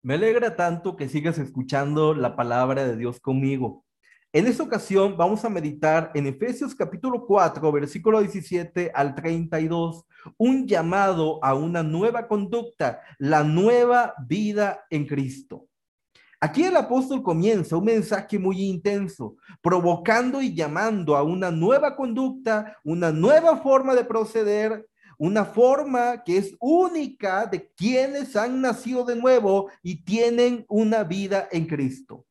[0.00, 3.84] Me alegra tanto que sigas escuchando la palabra de Dios conmigo.
[4.32, 10.04] En esta ocasión vamos a meditar en Efesios capítulo 4, versículo 17 al 32,
[10.36, 15.66] un llamado a una nueva conducta, la nueva vida en Cristo.
[16.40, 22.76] Aquí el apóstol comienza un mensaje muy intenso, provocando y llamando a una nueva conducta,
[22.84, 24.86] una nueva forma de proceder
[25.18, 31.48] una forma que es única de quienes han nacido de nuevo y tienen una vida
[31.50, 32.24] en Cristo.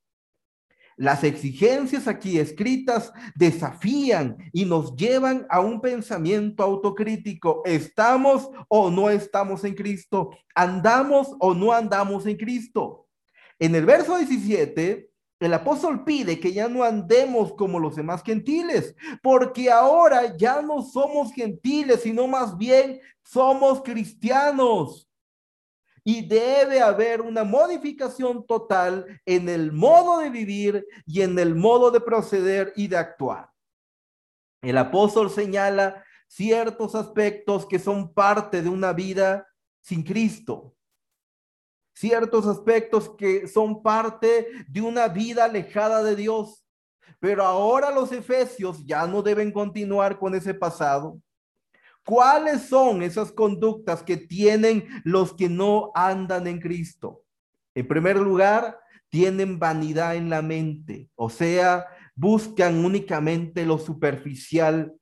[0.95, 7.61] Las exigencias aquí escritas desafían y nos llevan a un pensamiento autocrítico.
[7.65, 10.31] ¿Estamos o no estamos en Cristo?
[10.55, 13.07] ¿Andamos o no andamos en Cristo?
[13.59, 18.95] En el verso 17 el apóstol pide que ya no andemos como los demás gentiles,
[19.21, 25.07] porque ahora ya no somos gentiles, sino más bien somos cristianos.
[26.03, 31.91] Y debe haber una modificación total en el modo de vivir y en el modo
[31.91, 33.51] de proceder y de actuar.
[34.61, 39.47] El apóstol señala ciertos aspectos que son parte de una vida
[39.81, 40.76] sin Cristo
[41.97, 46.63] ciertos aspectos que son parte de una vida alejada de Dios.
[47.19, 51.19] Pero ahora los efesios ya no deben continuar con ese pasado.
[52.05, 57.23] ¿Cuáles son esas conductas que tienen los que no andan en Cristo?
[57.73, 64.93] En primer lugar, tienen vanidad en la mente, o sea, buscan únicamente lo superficial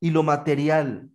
[0.00, 1.11] y lo material.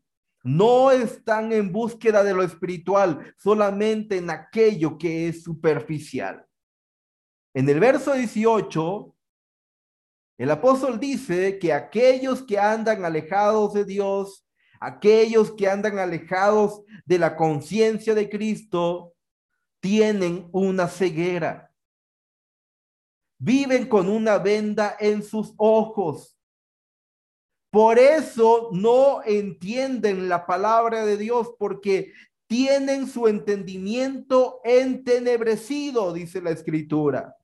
[0.47, 6.47] No están en búsqueda de lo espiritual, solamente en aquello que es superficial.
[7.53, 9.13] En el verso 18,
[10.37, 14.47] el apóstol dice que aquellos que andan alejados de Dios,
[14.79, 19.15] aquellos que andan alejados de la conciencia de Cristo,
[19.81, 21.73] tienen una ceguera.
[23.37, 26.36] Viven con una venda en sus ojos
[27.77, 32.11] por eso no entienden la palabra de Dios, porque
[32.47, 37.37] tienen su entendimiento entenebrecido, dice la escritura.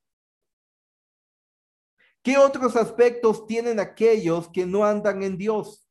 [2.24, 5.88] ¿Qué otros aspectos tienen aquellos que no andan en Dios?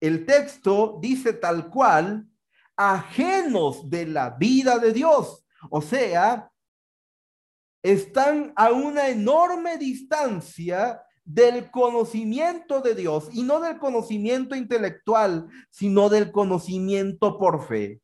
[0.00, 2.28] El texto dice tal cual,
[2.76, 5.44] ajenos de la vida de Dios.
[5.70, 6.52] O sea,
[7.82, 16.08] están a una enorme distancia del conocimiento de Dios y no del conocimiento intelectual, sino
[16.08, 18.00] del conocimiento por fe.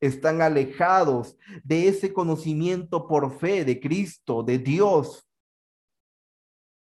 [0.00, 5.26] Están alejados de ese conocimiento por fe de Cristo, de Dios.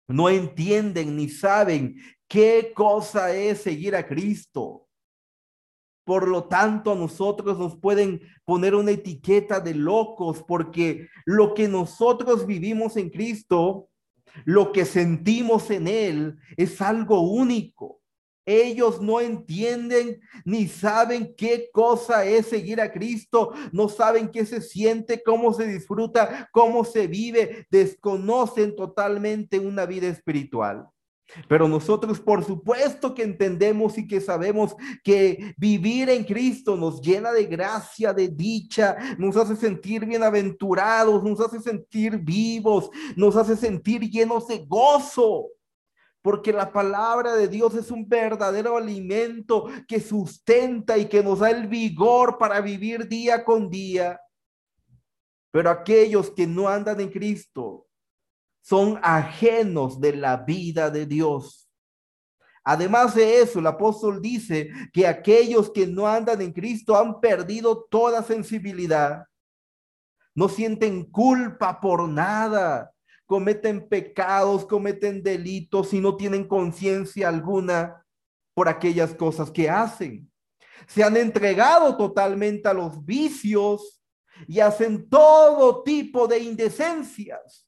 [0.09, 1.97] No entienden ni saben
[2.29, 4.87] qué cosa es seguir a Cristo.
[6.05, 11.67] Por lo tanto, a nosotros nos pueden poner una etiqueta de locos porque lo que
[11.67, 13.89] nosotros vivimos en Cristo
[14.45, 18.01] lo que sentimos en Él es algo único.
[18.49, 24.61] Ellos no entienden ni saben qué cosa es seguir a Cristo, no saben qué se
[24.61, 30.89] siente, cómo se disfruta, cómo se vive, desconocen totalmente una vida espiritual.
[31.49, 37.33] Pero nosotros por supuesto que entendemos y que sabemos que vivir en Cristo nos llena
[37.33, 44.03] de gracia, de dicha, nos hace sentir bienaventurados, nos hace sentir vivos, nos hace sentir
[44.11, 45.49] llenos de gozo.
[46.23, 51.51] Porque la palabra de Dios es un verdadero alimento que sustenta y que nos da
[51.51, 54.21] el vigor para vivir día con día.
[55.53, 57.86] Pero aquellos que no andan en Cristo,
[58.67, 61.71] son ajenos de la vida de Dios.
[62.65, 67.87] Además de eso, el apóstol dice que aquellos que no andan en Cristo han perdido
[67.89, 69.25] toda sensibilidad.
[70.35, 72.91] No sienten culpa por nada.
[73.25, 78.05] Cometen pecados, cometen delitos y no tienen conciencia alguna
[78.53, 80.29] por aquellas cosas que hacen.
[80.89, 84.03] Se han entregado totalmente a los vicios
[84.49, 87.66] y hacen todo tipo de indecencias.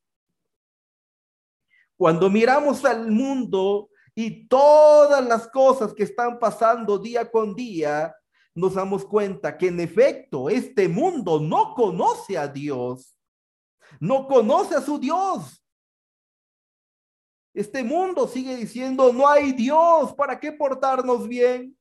[1.98, 8.14] Cuando miramos al mundo y todas las cosas que están pasando día con día,
[8.54, 13.16] nos damos cuenta que en efecto este mundo no conoce a Dios,
[13.98, 15.64] no conoce a su Dios.
[17.52, 21.76] Este mundo sigue diciendo, no hay Dios, ¿para qué portarnos bien?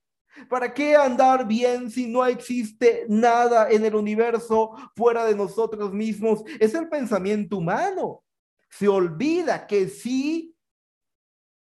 [0.50, 6.42] ¿Para qué andar bien si no existe nada en el universo fuera de nosotros mismos?
[6.60, 8.24] Es el pensamiento humano
[8.70, 10.56] se olvida que sí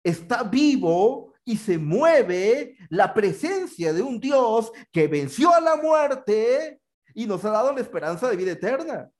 [0.03, 6.81] está vivo y se mueve la presencia de un Dios que venció a la muerte
[7.15, 9.11] y nos ha dado la esperanza de vida eterna.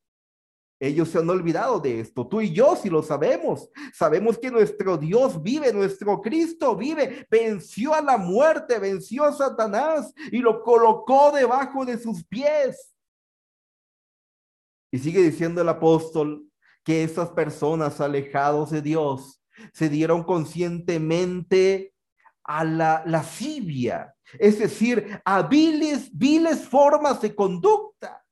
[0.81, 2.27] Ellos se han olvidado de esto.
[2.27, 3.69] Tú y yo sí lo sabemos.
[3.93, 7.27] Sabemos que nuestro Dios vive, nuestro Cristo vive.
[7.29, 12.95] Venció a la muerte, venció a Satanás y lo colocó debajo de sus pies.
[14.93, 16.48] Y sigue diciendo el apóstol
[16.89, 19.43] que esas personas alejados de Dios
[19.75, 21.93] se dieron conscientemente
[22.43, 28.25] a la lascivia, es decir, a viles, viles formas de conducta.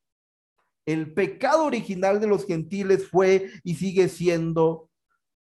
[0.87, 4.89] El pecado original de los gentiles fue y sigue siendo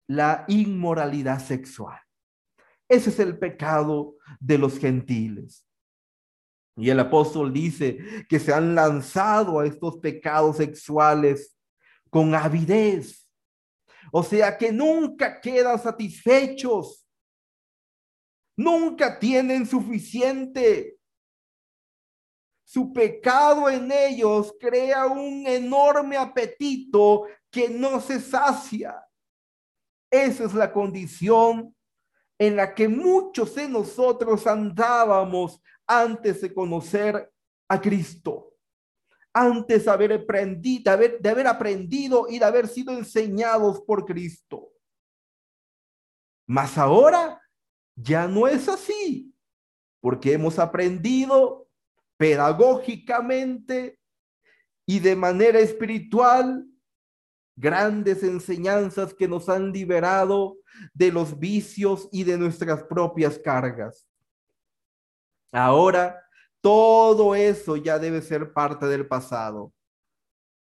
[0.06, 2.02] la inmoralidad sexual.
[2.90, 5.66] Ese es el pecado de los gentiles.
[6.76, 11.57] Y el apóstol dice que se han lanzado a estos pecados sexuales
[12.10, 13.28] con avidez.
[14.12, 17.06] O sea que nunca quedan satisfechos.
[18.58, 20.98] Nunca tienen suficiente.
[22.64, 29.02] Su pecado en ellos crea un enorme apetito que no se sacia.
[30.12, 31.76] Esa es la condición
[32.40, 37.32] en la que muchos de nosotros andábamos antes de conocer
[37.70, 38.47] a Cristo,
[39.42, 44.06] antes de haber aprendido, de haber, de haber aprendido y de haber sido enseñados por
[44.06, 44.72] Cristo.
[46.48, 47.42] Mas ahora
[47.96, 49.34] ya no es así,
[50.00, 51.68] porque hemos aprendido
[52.18, 54.00] pedagógicamente
[54.86, 56.66] y de manera espiritual
[57.56, 60.58] grandes enseñanzas que nos han liberado
[60.94, 64.08] de los vicios y de nuestras propias cargas.
[65.52, 66.24] Ahora,
[66.62, 69.74] todo eso ya debe ser parte del pasado.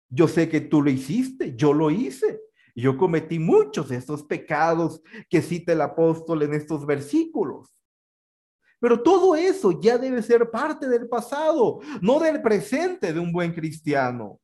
[0.09, 2.41] Yo sé que tú lo hiciste, yo lo hice.
[2.75, 7.75] Yo cometí muchos de estos pecados que cita el apóstol en estos versículos.
[8.79, 13.53] Pero todo eso ya debe ser parte del pasado, no del presente de un buen
[13.53, 14.39] cristiano.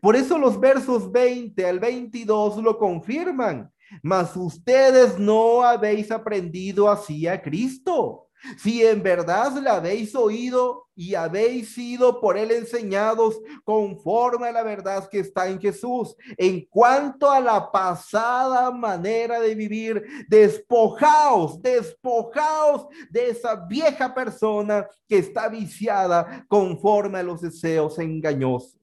[0.00, 3.70] Por eso los versos 20 al 22 lo confirman.
[4.02, 8.28] Mas ustedes no habéis aprendido así a Cristo.
[8.56, 14.62] Si en verdad le habéis oído y habéis sido por él enseñados conforme a la
[14.62, 22.88] verdad que está en Jesús, en cuanto a la pasada manera de vivir, despojaos, despojaos
[23.10, 28.80] de esa vieja persona que está viciada conforme a los deseos engañosos.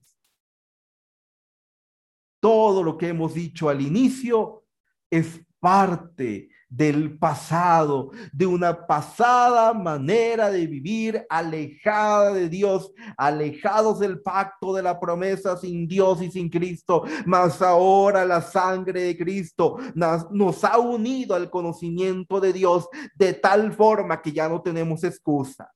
[2.40, 4.64] Todo lo que hemos dicho al inicio
[5.10, 14.22] es parte del pasado, de una pasada manera de vivir alejada de Dios, alejados del
[14.22, 19.78] pacto de la promesa sin Dios y sin Cristo, mas ahora la sangre de Cristo
[19.94, 25.72] nos, ha unido al conocimiento de Dios de tal forma que ya no tenemos excusa.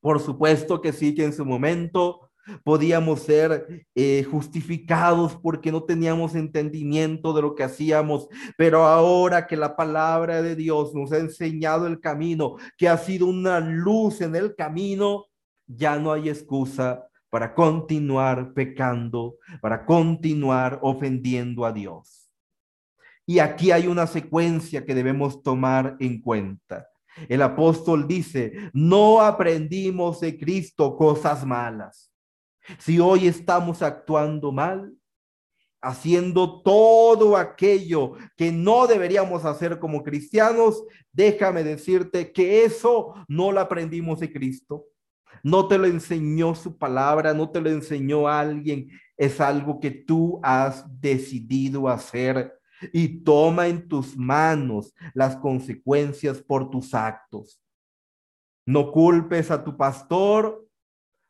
[0.00, 2.23] Por supuesto que sí que en su momento
[2.62, 9.56] Podíamos ser eh, justificados porque no teníamos entendimiento de lo que hacíamos, pero ahora que
[9.56, 14.36] la palabra de Dios nos ha enseñado el camino, que ha sido una luz en
[14.36, 15.26] el camino,
[15.66, 22.30] ya no hay excusa para continuar pecando, para continuar ofendiendo a Dios.
[23.26, 26.86] Y aquí hay una secuencia que debemos tomar en cuenta.
[27.28, 32.13] El apóstol dice, no aprendimos de Cristo cosas malas
[32.78, 34.94] si hoy estamos actuando mal,
[35.84, 43.60] haciendo todo aquello que no deberíamos hacer como cristianos, déjame decirte que eso no lo
[43.60, 44.86] aprendimos de Cristo.
[45.42, 48.88] No te lo enseñó su palabra, no te lo enseñó alguien.
[49.16, 52.58] Es algo que tú has decidido hacer
[52.92, 57.60] y toma en tus manos las consecuencias por tus actos.
[58.66, 60.63] No culpes a tu pastor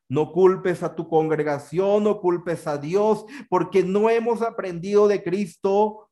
[0.09, 6.11] no culpes a tu congregación, no culpes a Dios, porque no hemos aprendido de Cristo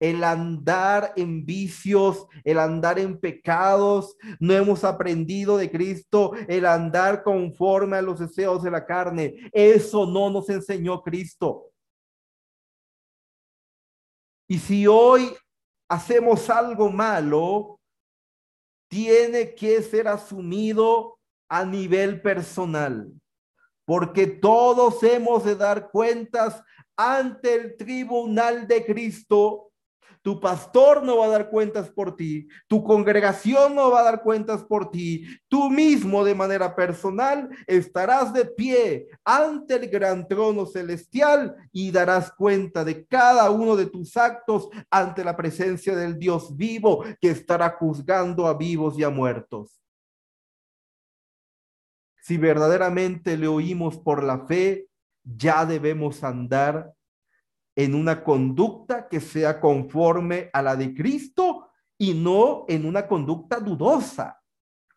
[0.00, 4.16] el andar en vicios, el andar en pecados.
[4.38, 9.50] No hemos aprendido de Cristo el andar conforme a los deseos de la carne.
[9.52, 11.72] Eso no nos enseñó Cristo.
[14.48, 15.34] Y si hoy
[15.88, 17.78] hacemos algo malo,
[18.88, 21.18] tiene que ser asumido
[21.50, 23.12] a nivel personal
[23.88, 26.62] porque todos hemos de dar cuentas
[26.94, 29.70] ante el tribunal de Cristo.
[30.20, 34.22] Tu pastor no va a dar cuentas por ti, tu congregación no va a dar
[34.22, 40.66] cuentas por ti, tú mismo de manera personal estarás de pie ante el gran trono
[40.66, 46.54] celestial y darás cuenta de cada uno de tus actos ante la presencia del Dios
[46.54, 49.80] vivo que estará juzgando a vivos y a muertos
[52.28, 54.86] si verdaderamente le oímos por la fe,
[55.24, 56.92] ya debemos andar
[57.74, 63.58] en una conducta que sea conforme a la de Cristo y no en una conducta
[63.58, 64.38] dudosa.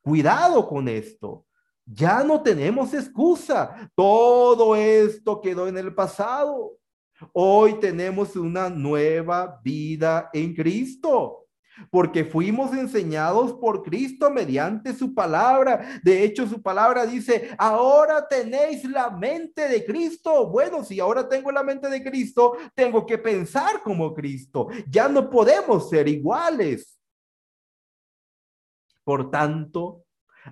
[0.02, 1.46] Cuidado con esto.
[1.86, 3.90] Ya no tenemos excusa.
[3.96, 6.80] Todo esto quedó en el pasado.
[7.32, 11.46] Hoy tenemos una nueva vida en Cristo
[11.90, 16.00] porque fuimos enseñados por Cristo mediante su palabra.
[16.04, 20.48] De hecho, su palabra dice, ahora tenéis la mente de Cristo.
[20.48, 24.68] Bueno, si ahora tengo la mente de Cristo, tengo que pensar como Cristo.
[24.88, 26.98] Ya no podemos ser iguales.
[29.04, 30.04] Por tanto,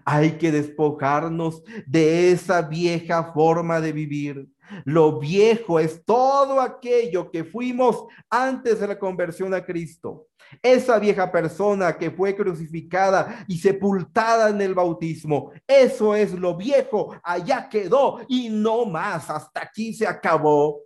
[0.05, 4.47] hay que despojarnos de esa vieja forma de vivir.
[4.85, 10.28] Lo viejo es todo aquello que fuimos antes de la conversión a Cristo.
[10.61, 15.51] Esa vieja persona que fue crucificada y sepultada en el bautismo.
[15.67, 17.15] Eso es lo viejo.
[17.23, 19.29] Allá quedó y no más.
[19.29, 20.81] Hasta aquí se acabó.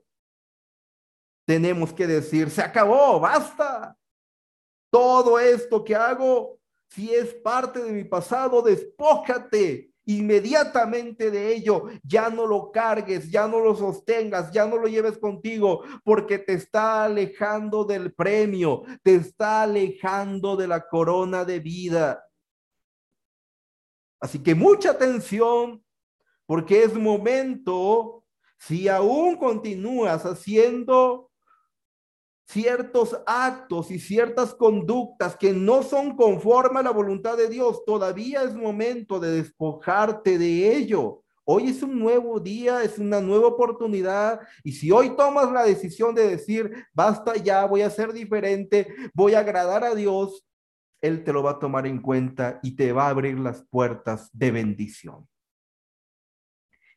[1.45, 3.97] Tenemos que decir, se acabó, basta.
[4.91, 6.59] Todo esto que hago
[6.93, 11.85] si es parte de mi pasado, despójate inmediatamente de ello.
[12.03, 16.53] Ya no lo cargues, ya no lo sostengas, ya no lo lleves contigo, porque te
[16.53, 22.23] está alejando del premio, te está alejando de la corona de vida.
[24.19, 25.83] Así que mucha atención,
[26.45, 28.23] porque es momento,
[28.57, 31.29] si aún continúas haciendo
[32.45, 38.43] ciertos actos y ciertas conductas que no son conforme a la voluntad de Dios, todavía
[38.43, 41.23] es momento de despojarte de ello.
[41.45, 44.39] Hoy es un nuevo día, es una nueva oportunidad.
[44.63, 49.33] Y si hoy tomas la decisión de decir, basta ya, voy a ser diferente, voy
[49.33, 50.45] a agradar a Dios,
[51.01, 54.29] Él te lo va a tomar en cuenta y te va a abrir las puertas
[54.31, 55.27] de bendición.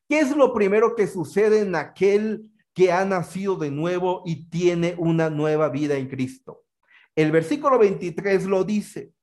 [0.08, 4.94] ¿Qué es lo primero que sucede en aquel que ha nacido de nuevo y tiene
[4.98, 6.66] una nueva vida en Cristo.
[7.14, 9.14] El versículo 23 lo dice.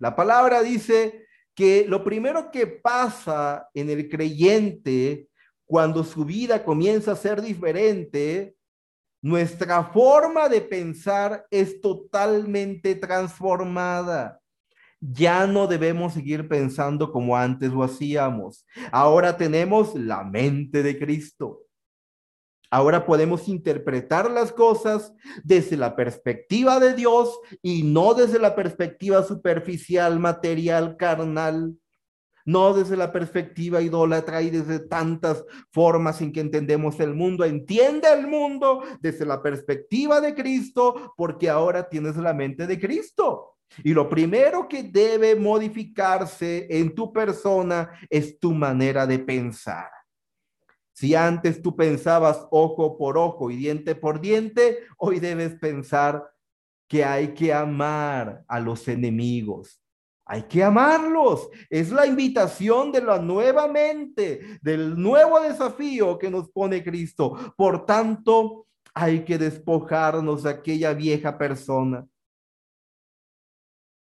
[0.00, 5.28] La palabra dice que lo primero que pasa en el creyente
[5.64, 8.56] cuando su vida comienza a ser diferente,
[9.22, 14.40] nuestra forma de pensar es totalmente transformada.
[14.98, 18.66] Ya no debemos seguir pensando como antes lo hacíamos.
[18.90, 21.69] Ahora tenemos la mente de Cristo.
[22.70, 25.12] Ahora podemos interpretar las cosas
[25.42, 31.74] desde la perspectiva de Dios y no desde la perspectiva superficial, material, carnal,
[32.44, 37.44] no desde la perspectiva idólatra y desde tantas formas en que entendemos el mundo.
[37.44, 43.56] Entiende el mundo desde la perspectiva de Cristo porque ahora tienes la mente de Cristo.
[43.84, 49.99] Y lo primero que debe modificarse en tu persona es tu manera de pensar.
[51.00, 56.30] Si antes tú pensabas ojo por ojo y diente por diente, hoy debes pensar
[56.86, 59.80] que hay que amar a los enemigos.
[60.26, 61.48] Hay que amarlos.
[61.70, 67.54] Es la invitación de la nueva mente, del nuevo desafío que nos pone Cristo.
[67.56, 72.06] Por tanto, hay que despojarnos de aquella vieja persona.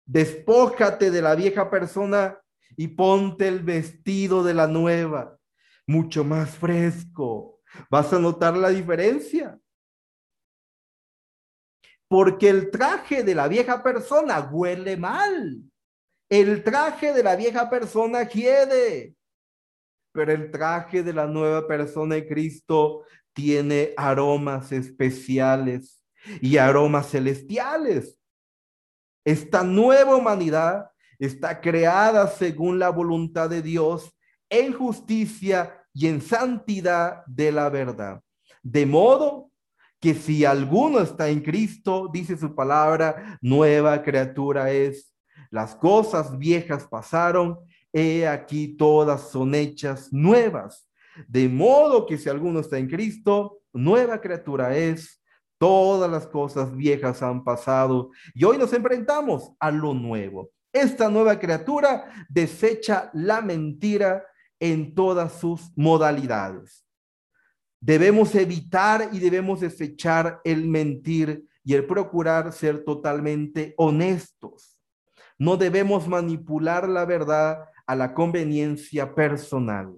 [0.06, 2.38] Despójate de la vieja persona
[2.76, 5.40] y ponte el vestido de la nueva
[5.86, 7.60] mucho más fresco.
[7.90, 9.58] Vas a notar la diferencia.
[12.08, 15.62] Porque el traje de la vieja persona huele mal.
[16.28, 19.14] El traje de la vieja persona quiere.
[20.12, 26.04] Pero el traje de la nueva persona de Cristo tiene aromas especiales
[26.40, 28.16] y aromas celestiales.
[29.24, 34.13] Esta nueva humanidad está creada según la voluntad de Dios
[34.48, 38.20] en justicia y en santidad de la verdad.
[38.62, 39.50] De modo
[40.00, 45.14] que si alguno está en Cristo, dice su palabra, nueva criatura es.
[45.50, 47.58] Las cosas viejas pasaron,
[47.92, 50.88] he aquí todas son hechas nuevas.
[51.28, 55.22] De modo que si alguno está en Cristo, nueva criatura es.
[55.58, 60.50] Todas las cosas viejas han pasado y hoy nos enfrentamos a lo nuevo.
[60.72, 64.24] Esta nueva criatura desecha la mentira
[64.64, 66.86] en todas sus modalidades.
[67.78, 74.80] Debemos evitar y debemos desechar el mentir y el procurar ser totalmente honestos.
[75.36, 79.92] No debemos manipular la verdad a la conveniencia personal.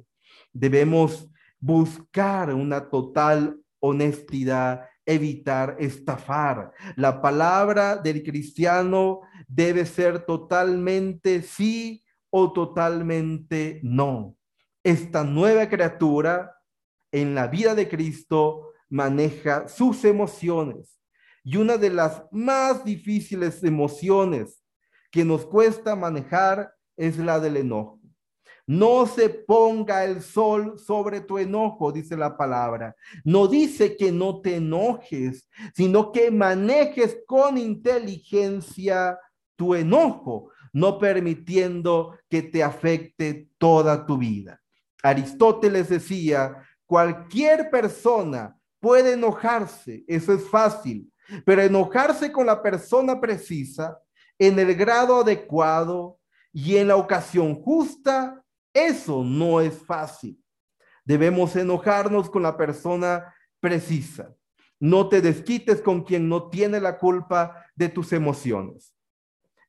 [0.53, 1.31] Debemos
[1.61, 6.73] buscar una total honestidad, evitar estafar.
[6.97, 14.37] La palabra del cristiano debe ser totalmente sí o totalmente no
[14.87, 16.57] esta nueva criatura
[17.11, 21.01] en la vida de Cristo maneja sus emociones.
[21.43, 24.63] Y una de las más difíciles emociones
[25.11, 27.99] que nos cuesta manejar es la del enojo.
[28.65, 32.95] No se ponga el sol sobre tu enojo, dice la palabra.
[33.25, 39.19] No dice que no te enojes, sino que manejes con inteligencia
[39.57, 44.63] tu enojo, no permitiendo que te afecte toda tu vida.
[45.09, 51.13] Aristóteles decía, cualquier persona puede enojarse, eso es fácil,
[51.45, 53.99] pero enojarse con la persona precisa,
[54.39, 56.19] en el grado adecuado
[56.53, 60.39] y en la ocasión justa, eso no es fácil.
[61.05, 64.35] Debemos enojarnos con la persona precisa.
[64.79, 68.96] No te desquites con quien no tiene la culpa de tus emociones.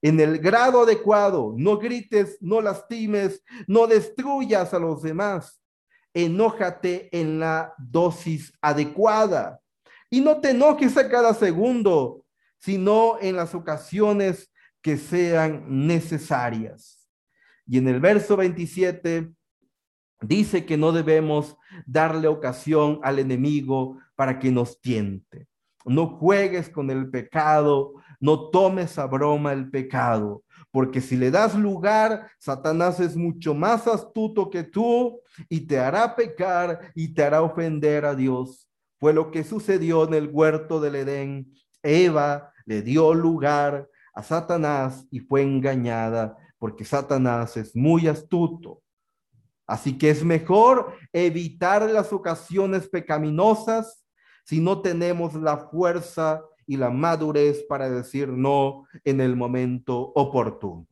[0.01, 5.61] En el grado adecuado, no grites, no lastimes, no destruyas a los demás.
[6.13, 9.59] Enójate en la dosis adecuada.
[10.09, 12.23] Y no te enojes a cada segundo,
[12.59, 14.51] sino en las ocasiones
[14.81, 17.09] que sean necesarias.
[17.65, 19.31] Y en el verso 27
[20.21, 25.47] dice que no debemos darle ocasión al enemigo para que nos tiente.
[25.85, 31.55] No juegues con el pecado, no tomes a broma el pecado, porque si le das
[31.55, 37.41] lugar, Satanás es mucho más astuto que tú y te hará pecar y te hará
[37.41, 38.67] ofender a Dios.
[38.99, 41.53] Fue lo que sucedió en el huerto del Edén.
[41.83, 48.81] Eva le dio lugar a Satanás y fue engañada porque Satanás es muy astuto.
[49.67, 54.05] Así que es mejor evitar las ocasiones pecaminosas
[54.45, 60.85] si no tenemos la fuerza y la madurez para decir no en el momento oportuno.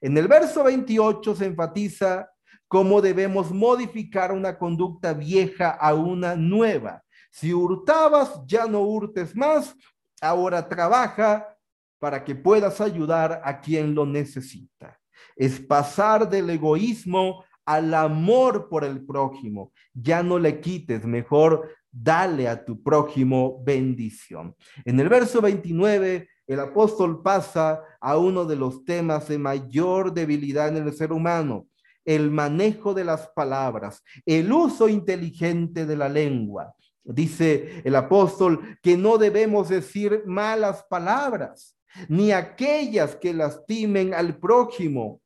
[0.00, 2.28] En el verso 28 se enfatiza
[2.68, 7.02] cómo debemos modificar una conducta vieja a una nueva.
[7.30, 9.74] Si hurtabas, ya no hurtes más,
[10.20, 11.56] ahora trabaja
[11.98, 14.98] para que puedas ayudar a quien lo necesita.
[15.36, 19.72] Es pasar del egoísmo al amor por el prójimo.
[19.94, 24.56] Ya no le quites, mejor dale a tu prójimo bendición.
[24.84, 30.74] En el verso 29, el apóstol pasa a uno de los temas de mayor debilidad
[30.74, 31.68] en el ser humano,
[32.04, 36.74] el manejo de las palabras, el uso inteligente de la lengua.
[37.04, 41.76] Dice el apóstol que no debemos decir malas palabras
[42.08, 45.21] ni aquellas que lastimen al prójimo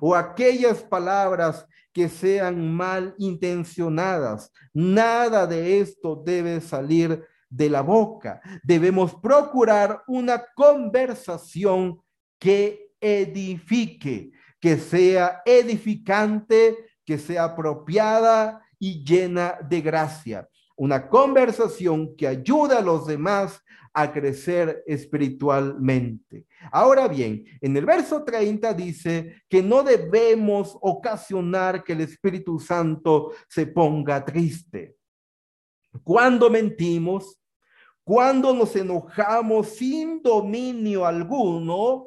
[0.00, 4.52] o aquellas palabras que sean mal intencionadas.
[4.72, 8.40] Nada de esto debe salir de la boca.
[8.62, 12.00] Debemos procurar una conversación
[12.38, 20.48] que edifique, que sea edificante, que sea apropiada y llena de gracia.
[20.78, 23.60] Una conversación que ayude a los demás
[23.92, 26.46] a crecer espiritualmente.
[26.70, 33.32] Ahora bien, en el verso 30 dice que no debemos ocasionar que el Espíritu Santo
[33.48, 34.94] se ponga triste.
[36.04, 37.40] Cuando mentimos,
[38.04, 42.06] cuando nos enojamos sin dominio alguno,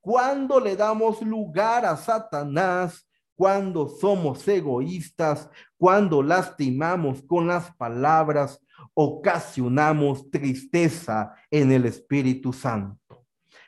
[0.00, 5.50] cuando le damos lugar a Satanás, cuando somos egoístas,
[5.84, 8.58] cuando lastimamos con las palabras,
[8.94, 13.26] ocasionamos tristeza en el Espíritu Santo.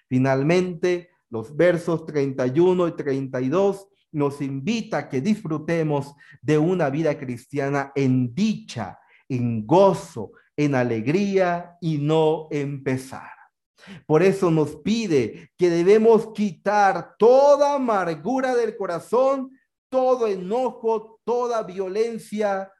[0.09, 7.92] Finalmente, los versos 31 y 32 nos invita a que disfrutemos de una vida cristiana
[7.94, 8.98] en dicha,
[9.29, 13.29] en gozo, en alegría y no en pesar.
[14.07, 19.50] Por eso nos pide que debemos quitar toda amargura del corazón,
[19.88, 22.72] todo enojo, toda violencia,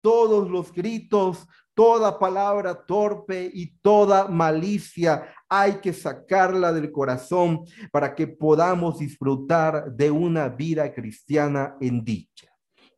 [0.00, 8.14] todos los gritos, toda palabra torpe y toda malicia hay que sacarla del corazón para
[8.14, 12.48] que podamos disfrutar de una vida cristiana en dicha.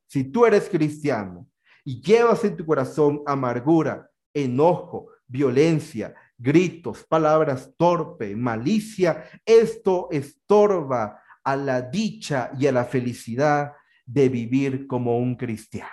[0.06, 1.48] Si tú eres cristiano
[1.84, 11.56] y llevas en tu corazón amargura, enojo, violencia, gritos, palabras torpe, malicia, esto estorba a
[11.56, 13.72] la dicha y a la felicidad
[14.04, 15.88] de vivir como un cristiano.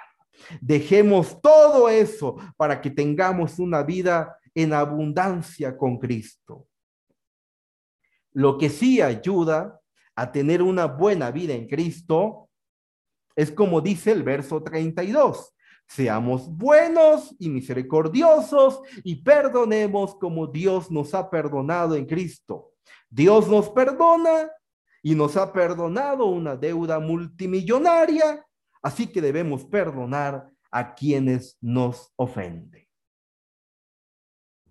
[0.59, 6.67] Dejemos todo eso para que tengamos una vida en abundancia con Cristo.
[8.33, 9.79] Lo que sí ayuda
[10.13, 12.49] a tener una buena vida en Cristo
[13.33, 15.53] es como dice el verso 32.
[15.87, 22.73] Seamos buenos y misericordiosos y perdonemos como Dios nos ha perdonado en Cristo.
[23.09, 24.51] Dios nos perdona
[25.05, 28.45] y nos ha perdonado una deuda multimillonaria
[28.85, 32.87] Así que debemos perdonar a quienes nos ofenden.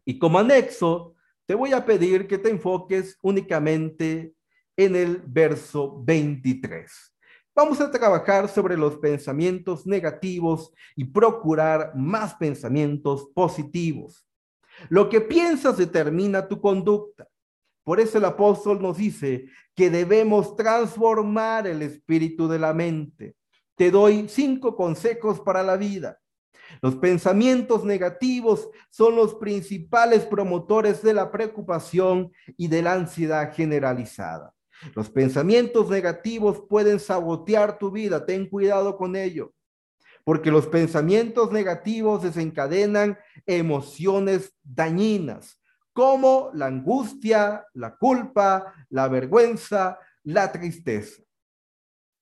[0.05, 1.17] Y como anexo,
[1.47, 4.33] te voy a pedir que te enfoques únicamente
[4.77, 6.93] en el verso 23.
[7.57, 14.29] Vamos a trabajar sobre los pensamientos negativos y procurar más pensamientos positivos.
[14.91, 17.29] Lo que piensas determina tu conducta.
[17.85, 23.37] Por eso el apóstol nos dice que debemos transformar el espíritu de la mente.
[23.77, 26.19] Te doy cinco consejos para la vida.
[26.81, 34.55] Los pensamientos negativos son los principales promotores de la preocupación y de la ansiedad generalizada.
[34.95, 39.53] Los pensamientos negativos pueden sabotear tu vida, ten cuidado con ello,
[40.25, 45.61] porque los pensamientos negativos desencadenan emociones dañinas,
[45.95, 51.23] como la angustia, la culpa, la vergüenza, la tristeza.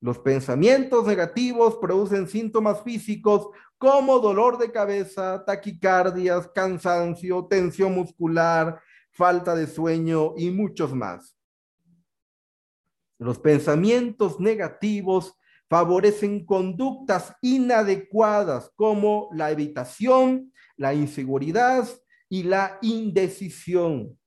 [0.00, 8.80] Los pensamientos negativos producen síntomas físicos como dolor de cabeza, taquicardias, cansancio, tensión muscular,
[9.10, 11.36] falta de sueño y muchos más.
[13.18, 15.34] Los pensamientos negativos
[15.68, 21.88] favorecen conductas inadecuadas como la evitación, la inseguridad
[22.32, 24.18] y la indecisión.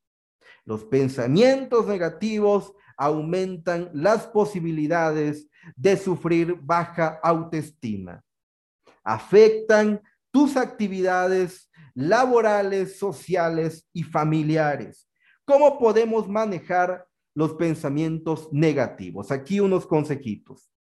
[0.64, 8.24] Los pensamientos negativos aumentan las posibilidades de sufrir baja autoestima.
[9.04, 15.10] Afectan tus actividades laborales, sociales y familiares.
[15.44, 19.30] ¿Cómo podemos manejar los pensamientos negativos.
[19.30, 20.72] Aquí unos consejitos.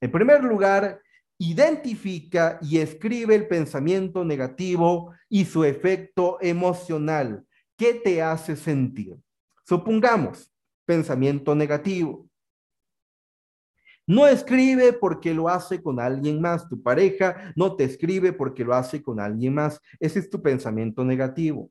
[0.00, 1.00] En primer lugar,
[1.50, 7.46] identifica y escribe el pensamiento negativo y su efecto emocional.
[7.76, 9.16] ¿Qué te hace sentir?
[9.64, 10.52] Supongamos,
[10.84, 12.28] pensamiento negativo.
[14.06, 16.68] No escribe porque lo hace con alguien más.
[16.68, 19.80] Tu pareja no te escribe porque lo hace con alguien más.
[20.00, 21.70] Ese es tu pensamiento negativo.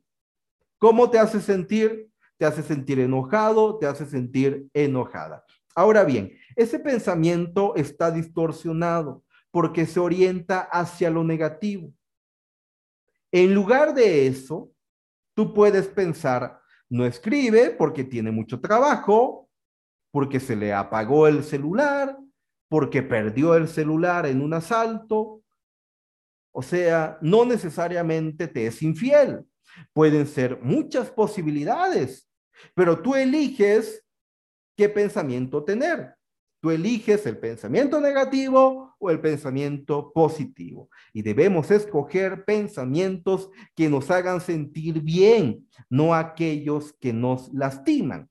[0.78, 2.12] ¿Cómo te hace sentir?
[2.42, 5.46] te hace sentir enojado, te hace sentir enojada.
[5.76, 11.94] Ahora bien, ese pensamiento está distorsionado porque se orienta hacia lo negativo.
[13.32, 14.72] En lugar de eso,
[15.36, 19.50] tú puedes pensar, no escribe porque tiene mucho trabajo,
[20.12, 22.18] porque se le apagó el celular,
[22.70, 25.44] porque perdió el celular en un asalto.
[26.54, 29.46] O sea, no necesariamente te es infiel.
[29.94, 32.30] Pueden ser muchas posibilidades.
[32.76, 34.06] Pero tú eliges
[34.76, 36.16] qué pensamiento tener.
[36.62, 40.90] Tú eliges el pensamiento negativo o el pensamiento positivo.
[41.12, 48.30] Y debemos escoger pensamientos que nos hagan sentir bien, no aquellos que nos lastiman.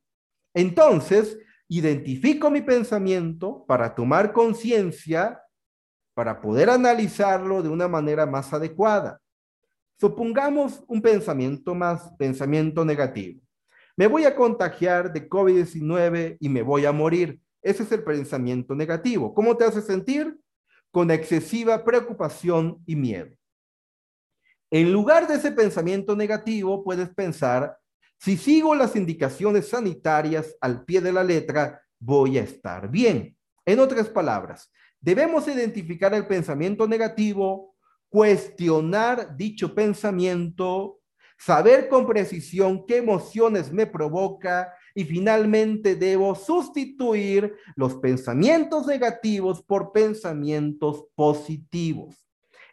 [0.55, 1.37] Entonces,
[1.69, 5.43] identifico mi pensamiento para tomar conciencia,
[6.15, 9.21] para poder analizarlo de una manera más adecuada.
[9.99, 13.41] Supongamos un pensamiento más, pensamiento negativo.
[13.97, 17.41] Me voy a contagiar de COVID-19 y me voy a morir.
[17.61, 19.35] Ese es el pensamiento negativo.
[19.35, 20.39] ¿Cómo te hace sentir?
[20.91, 23.37] Con excesiva preocupación y miedo.
[24.71, 27.77] En lugar de ese pensamiento negativo, puedes pensar,
[28.19, 33.37] si sigo las indicaciones sanitarias al pie de la letra, voy a estar bien.
[33.65, 37.75] En otras palabras, debemos identificar el pensamiento negativo,
[38.09, 41.01] cuestionar dicho pensamiento,
[41.39, 49.93] saber con precisión qué emociones me provoca y finalmente debo sustituir los pensamientos negativos por
[49.93, 52.27] pensamientos positivos.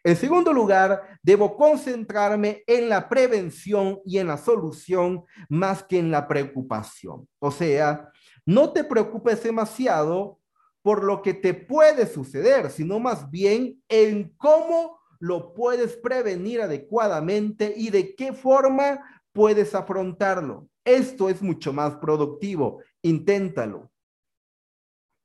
[0.04, 6.12] En segundo lugar, debo concentrarme en la prevención y en la solución más que en
[6.12, 7.28] la preocupación.
[7.40, 8.10] O sea,
[8.46, 10.40] no te preocupes demasiado
[10.82, 17.74] por lo que te puede suceder, sino más bien en cómo lo puedes prevenir adecuadamente
[17.76, 19.02] y de qué forma
[19.34, 20.70] puedes afrontarlo.
[20.88, 22.82] Esto es mucho más productivo.
[23.02, 23.92] Inténtalo.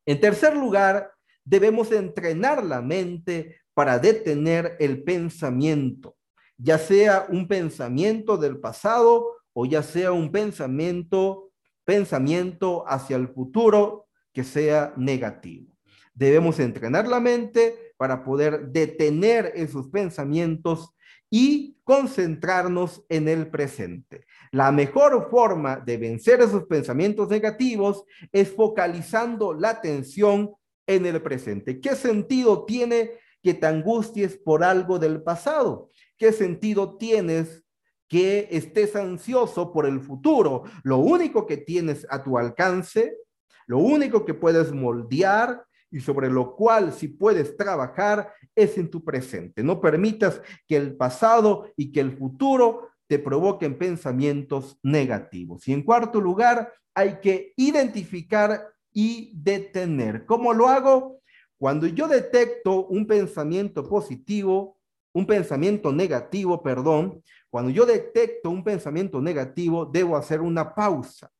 [0.05, 1.13] En tercer lugar,
[1.45, 6.17] debemos entrenar la mente para detener el pensamiento,
[6.59, 11.53] ya sea un pensamiento del pasado o ya sea un pensamiento
[11.85, 15.73] pensamiento hacia el futuro que sea negativo.
[16.13, 20.91] Debemos entrenar la mente para poder detener esos pensamientos
[21.35, 24.27] y concentrarnos en el presente.
[24.51, 30.53] La mejor forma de vencer esos pensamientos negativos es focalizando la atención
[30.87, 31.81] en el presente.
[31.81, 35.89] ¿Qué sentido tiene que te angusties por algo del pasado?
[36.19, 37.65] ¿Qué sentido tienes
[38.09, 40.65] que estés ansioso por el futuro?
[40.83, 43.17] Lo único que tienes a tu alcance,
[43.67, 49.05] lo único que puedes moldear y sobre lo cual si puedes trabajar es en tu
[49.05, 49.63] presente.
[49.63, 55.69] No permitas que el pasado y que el futuro te provoquen pensamientos negativos.
[55.69, 60.27] Y en cuarto lugar, hay que identificar y detener.
[60.27, 61.21] ¿Cómo lo hago?
[61.59, 64.79] Cuando yo detecto un pensamiento positivo,
[65.13, 71.31] un pensamiento negativo, perdón, cuando yo detecto un pensamiento negativo, debo hacer una pausa.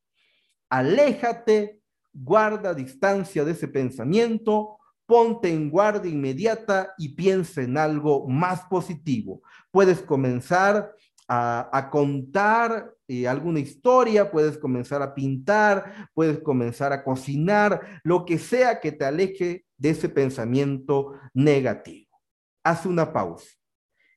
[0.69, 1.81] Aléjate,
[2.13, 9.41] guarda distancia de ese pensamiento, ponte en guardia inmediata y piensa en algo más positivo.
[9.71, 10.93] Puedes comenzar
[11.27, 18.37] a, contar eh, alguna historia, puedes comenzar a pintar, puedes comenzar a cocinar, lo que
[18.37, 22.19] sea que te aleje de ese pensamiento negativo.
[22.63, 23.49] Haz una pausa.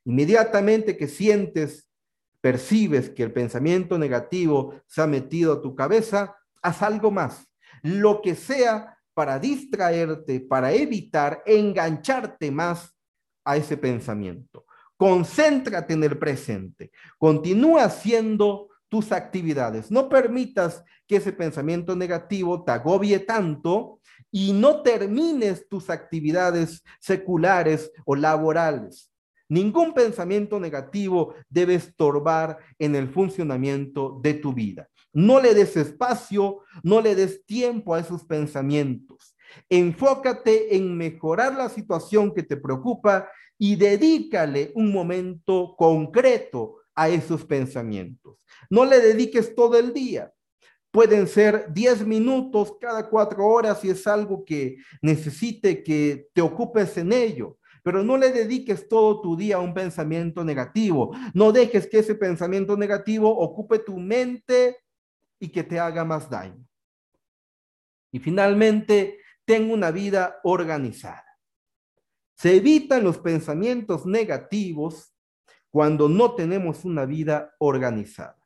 [0.04, 1.88] Inmediatamente que sientes,
[2.40, 7.48] percibes que el pensamiento negativo se ha metido a tu cabeza, haz algo más.
[7.86, 12.92] Lo que sea para distraerte, para evitar engancharte más
[13.44, 14.66] a ese pensamiento.
[14.96, 16.90] Concéntrate en el presente.
[17.16, 19.90] Continúa haciendo tus actividades.
[19.90, 24.00] No permitas que ese pensamiento negativo te agobie tanto
[24.32, 29.12] y no termines tus actividades seculares o laborales.
[29.48, 34.88] Ningún pensamiento negativo debe estorbar en el funcionamiento de tu vida.
[35.12, 39.36] No le des espacio, no le des tiempo a esos pensamientos.
[39.68, 47.44] Enfócate en mejorar la situación que te preocupa y dedícale un momento concreto a esos
[47.44, 48.38] pensamientos.
[48.70, 50.32] No le dediques todo el día.
[50.90, 56.96] Pueden ser 10 minutos cada cuatro horas si es algo que necesite que te ocupes
[56.96, 57.58] en ello.
[57.82, 61.14] Pero no le dediques todo tu día a un pensamiento negativo.
[61.34, 64.78] No dejes que ese pensamiento negativo ocupe tu mente
[65.38, 66.66] y que te haga más daño.
[68.12, 71.24] Y finalmente, ten una vida organizada.
[72.34, 75.14] Se evitan los pensamientos negativos
[75.70, 78.38] cuando no tenemos una vida organizada.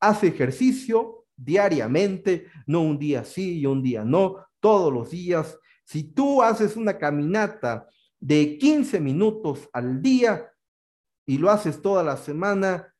[0.00, 5.58] Haz ejercicio diariamente, no un día sí y un día no, todos los días.
[5.84, 7.88] Si tú haces una caminata
[8.20, 10.52] de 15 minutos al día
[11.26, 12.94] y lo haces toda la semana,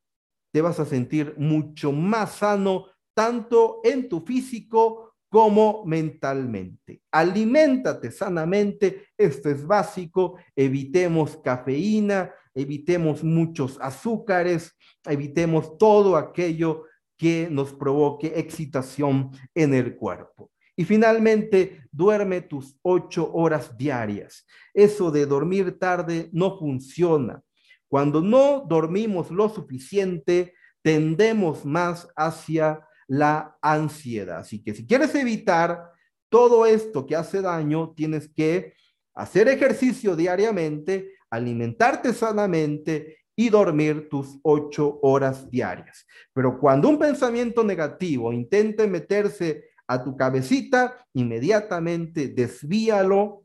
[0.53, 7.01] te vas a sentir mucho más sano, tanto en tu físico como mentalmente.
[7.11, 16.85] Aliméntate sanamente, esto es básico, evitemos cafeína, evitemos muchos azúcares, evitemos todo aquello
[17.17, 20.51] que nos provoque excitación en el cuerpo.
[20.77, 24.47] Y finalmente, duerme tus ocho horas diarias.
[24.75, 27.43] Eso de dormir tarde no funciona.
[27.89, 34.39] Cuando no dormimos lo suficiente, tendemos más hacia la ansiedad.
[34.39, 35.93] Así que si quieres evitar
[36.31, 38.73] todo esto que hace daño, tienes que
[39.15, 46.07] hacer ejercicio diariamente, alimentarte sanamente y dormir tus ocho horas diarias.
[46.33, 53.45] Pero cuando un pensamiento negativo intente meterse a tu cabecita, inmediatamente desvíalo,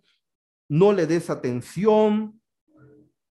[0.70, 2.40] no le des atención,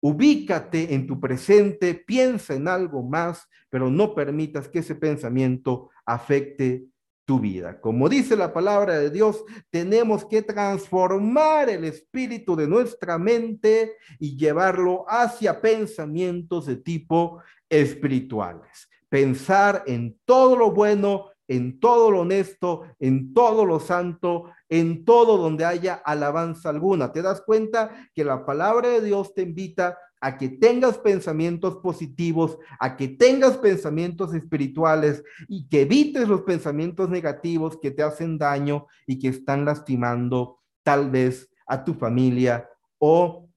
[0.03, 6.87] ubícate en tu presente, piensa en algo más, pero no permitas que ese pensamiento afecte
[7.27, 7.81] tu vida.
[7.81, 14.37] Como dice la palabra de Dios, tenemos que transformar el espíritu de nuestra mente y
[14.37, 18.89] llevarlo hacia pensamientos de tipo espirituales.
[19.09, 25.37] Pensar en todo lo bueno, en todo lo honesto, en todo lo santo, en todo
[25.37, 27.13] donde haya alabanza alguna.
[27.13, 32.59] ¿Te das cuenta que la palabra de Dios te invita a que tengas pensamientos positivos,
[32.81, 38.89] a que tengas pensamientos espirituales y que evites los pensamientos negativos que te hacen daño
[39.07, 43.49] y que están lastimando tal vez a tu familia o,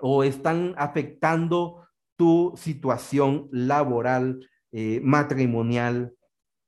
[0.00, 6.12] o están afectando tu situación laboral, eh, matrimonial,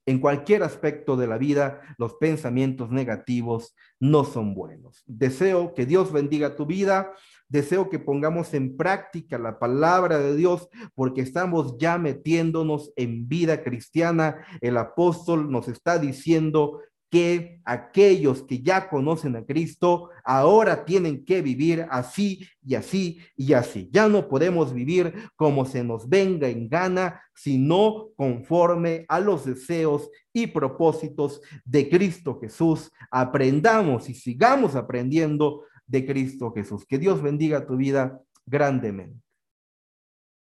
[0.07, 5.03] en cualquier aspecto de la vida, los pensamientos negativos no son buenos.
[5.05, 7.11] Deseo que Dios bendiga tu vida.
[7.49, 13.63] Deseo que pongamos en práctica la palabra de Dios porque estamos ya metiéndonos en vida
[13.63, 14.45] cristiana.
[14.61, 21.41] El apóstol nos está diciendo que aquellos que ya conocen a Cristo ahora tienen que
[21.41, 23.89] vivir así y así y así.
[23.93, 30.09] Ya no podemos vivir como se nos venga en gana, sino conforme a los deseos
[30.33, 32.91] y propósitos de Cristo Jesús.
[33.09, 36.85] Aprendamos y sigamos aprendiendo de Cristo Jesús.
[36.85, 39.26] Que Dios bendiga tu vida grandemente.